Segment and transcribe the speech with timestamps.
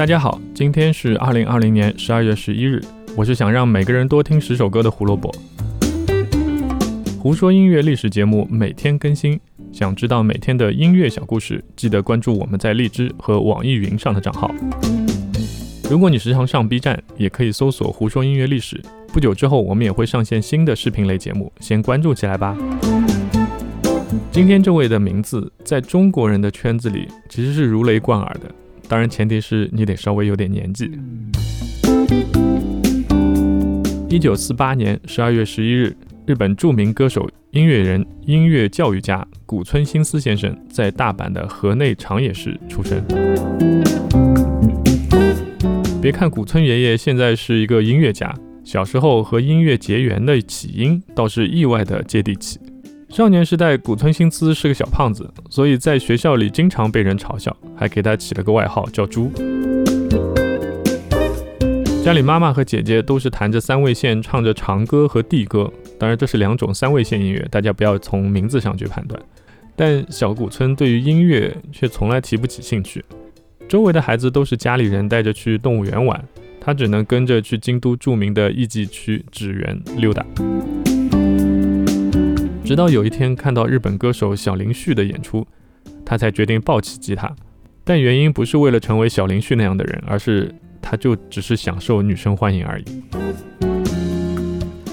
[0.00, 2.82] 大家好，今天是二零二零年十二月十一日，
[3.14, 5.30] 我是想让每个人多听十首歌的胡萝卜。
[7.18, 9.38] 胡说音乐历史节目每天更新，
[9.70, 14.50] 想知道每天的音乐小故事，记得关注我们在荔枝和网易云上的账号。
[15.90, 18.82] 如果你时常上 B 站，也可以搜索“胡说音乐历史”。
[19.12, 22.56] 不久之后，我们也会上线新的视频类节目，先关注起来吧。
[24.32, 28.50] 今天这位的名字，在中国人的圈子里其实是如雷贯耳的，
[28.90, 30.90] 当然前提是你得稍微有点年纪。
[34.08, 43.00] 一九四八年十二月十一日，日本著名歌手、音乐人、音乐教育家古村新司先生在大阪的河内长野市出生。
[46.02, 48.34] 别看古村爷爷现在是一个音乐家，
[48.64, 52.58] 小时候和音乐结缘的起因倒是意外的接地气。
[53.10, 59.30] 少年时代，古村新司是个小胖子，所以在学校里经常被人嘲笑，还给他起了个外号叫“猪”。
[62.04, 69.20] 家里妈妈和姐姐都是弹着三味线，唱着长歌和地歌，当然这是两种三味线音乐，大家不要从名字上去判断。
[69.74, 73.04] 但小古村对于音乐却从来提不起兴趣。
[73.68, 76.24] 周围的孩子都是家里人带着去动物园玩，
[76.60, 80.24] 他只能跟着去京都著名的艺伎区纸园溜达。
[82.70, 85.44] 直到有一天看到日本歌手小林旭的演出，
[86.06, 87.34] 他才决定抱起吉他。
[87.82, 92.84] 但原因不是为了成为小林旭那样的人，而是他就只是享受女生欢迎而已。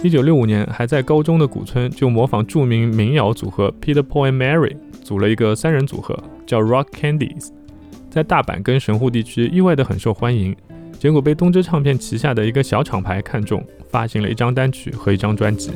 [0.04, 7.50] 一九六五年，还在高中的古村就模仿著名民谣组合 Peter Paul and Mary 组了一个三人组合，叫 Rock Candies，
[8.10, 10.56] 在大阪跟神户地区意外的很受欢迎，
[10.98, 15.70] 结果被东芝唱片旗下的一个小厂牌看中，发行了一张单曲和一张专辑。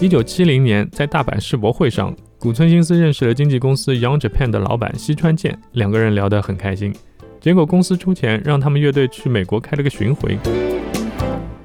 [0.00, 6.94] 一九七零年，在大阪世博会上，古村新司认识了经纪公司 Young Japan 的老板西川健，两个人聊得很开心。
[7.40, 10.38] 结果公司出钱让他们乐队去美国开了个巡回。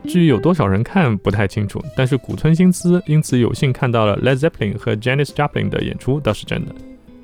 [0.06, 1.80] 至于有多少人看，不太清楚。
[1.96, 6.74] 但是古村新司因此有幸看到了 Led Zeppelin 和 Janis Joplin 的演出，倒是真的。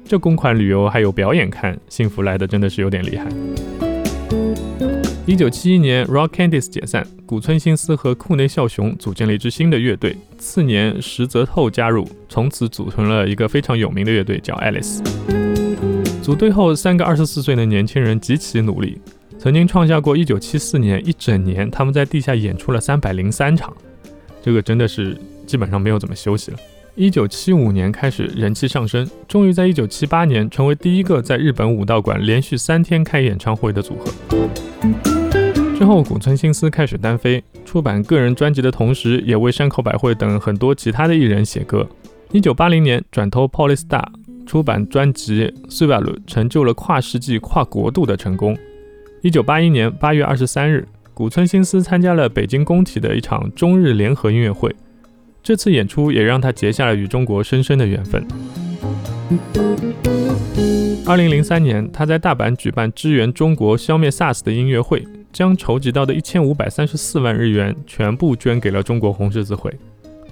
[0.05, 3.88] 这公款旅游还有表演看，幸福来的真的是有点厉害。
[5.29, 10.17] 一九七一年，Rock Candies 解散，古村新司和库内孝雄组建了一支新的乐队。
[10.39, 15.03] 次年，石泽透加入，从此组成了一个非常有名的乐队，叫 Alice。
[16.23, 18.99] 组队后，三个二十四岁的年轻人极其努力，
[19.37, 23.71] 曾经创下过一九七四年一整年他们在地下演出了三百零三场，
[24.41, 26.57] 这个真的是基本上没有怎么休息了。
[26.99, 34.11] 一九七五年开始人气上升，终于在一九七八年成为第一个在日本武道馆连续三天开演唱会的组合。
[35.77, 41.87] 之后，古村新司开始单飞，出版个人专辑的同时，也为山口百惠等很多其他的艺人写歌。
[42.33, 44.03] 一九八零年，转投 Polystar
[44.45, 48.57] 出版专辑《s u b a r u 成就了跨世纪、跨国度的成功。
[49.21, 54.75] 一九八一年八月二十三日，古村新司参加了北京工体的一场中日联合音乐会，
[55.41, 58.25] 这次演出也让他结下了与中国深深的缘分。
[61.05, 65.05] 二零零三年，他在大阪举办支援中国消灭 SARS 的音乐会。
[65.31, 69.71] 将筹集到的一千五百三十四万日元全部捐给了中国红十字会。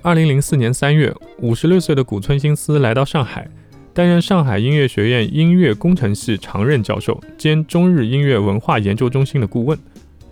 [0.01, 3.47] 二零零四年三月，五十六岁的古村新司来到上海，
[3.93, 9.77] 担任上海音乐学院音乐工程系常任教授兼中日音乐文化研究中心的顾问，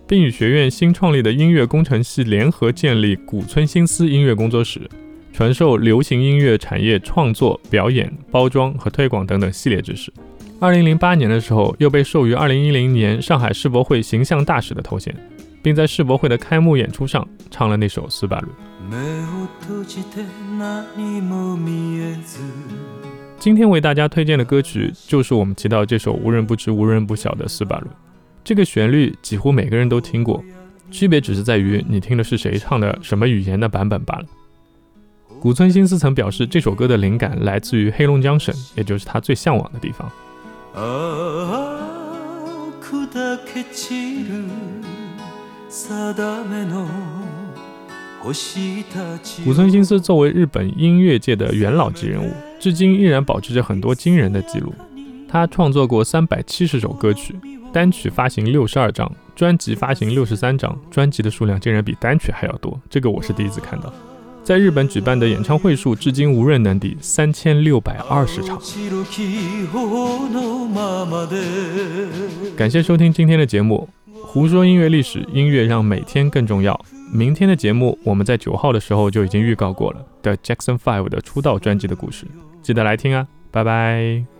[0.06, 4.80] 并与学院新创立的音乐工程系联合建立古村新司音乐工作室，
[5.32, 10.12] 传授流行音乐产业创作、表演、包装和推广等等系列知识。
[10.60, 15.14] 二零零八年的时候，又被授予二零一零年上海世博会形象大使的头衔，
[15.60, 18.48] 并在世博会的开幕演出上唱了那首《斯巴鲁》。
[23.38, 27.86] 今天为大家推荐的歌曲就是我们提到这首无人不知、无人不晓的《斯巴鲁》。
[28.46, 30.40] 这个旋律几乎每个人都听过，
[30.88, 34.24] 区别只是在于你听的是谁唱的、什么语言的版本罢了。
[35.40, 40.08] 古村新司曾表示，这首歌的灵感来自于黑龙江省，也就是他最向往的地方。
[49.44, 52.30] 古村新司作为日本音乐界的元老级人物，
[52.60, 54.72] 至今依然保持着很多惊人的记录。
[55.28, 57.34] 他创作过三百七十首歌曲，
[57.76, 63.92] 单曲发行六十二张，专辑发行六十三张，专辑的数量竟然比单曲还要多，这个我是第一次看到。
[64.42, 68.58] 在日本举办的演唱会数至今无人能敌，三千六百二十场。
[72.56, 73.86] 感谢收听今天的节目，
[74.22, 76.82] 胡说音乐历史，音乐让每天更重要。
[77.12, 82.24] 明天的节目我们在九号的时候就已经预告过了，The Jackson Five 的出道专辑的故事，
[82.62, 84.35] 记得来听啊，拜拜。